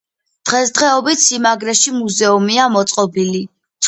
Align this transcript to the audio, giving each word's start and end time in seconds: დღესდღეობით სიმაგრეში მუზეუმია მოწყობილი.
დღესდღეობით 0.49 1.19
სიმაგრეში 1.23 1.93
მუზეუმია 1.97 2.65
მოწყობილი. 2.77 3.43